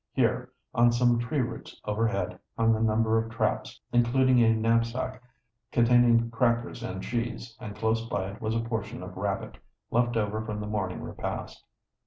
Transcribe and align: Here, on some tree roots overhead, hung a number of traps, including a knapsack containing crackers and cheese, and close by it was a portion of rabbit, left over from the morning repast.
Here, 0.13 0.51
on 0.73 0.91
some 0.91 1.19
tree 1.19 1.41
roots 1.41 1.79
overhead, 1.85 2.39
hung 2.57 2.75
a 2.75 2.79
number 2.79 3.19
of 3.19 3.29
traps, 3.29 3.79
including 3.93 4.41
a 4.41 4.51
knapsack 4.55 5.21
containing 5.71 6.31
crackers 6.31 6.81
and 6.81 7.03
cheese, 7.03 7.55
and 7.59 7.75
close 7.75 8.03
by 8.09 8.31
it 8.31 8.41
was 8.41 8.55
a 8.55 8.61
portion 8.61 9.03
of 9.03 9.15
rabbit, 9.15 9.59
left 9.91 10.17
over 10.17 10.41
from 10.43 10.59
the 10.59 10.65
morning 10.65 11.03
repast. 11.03 11.63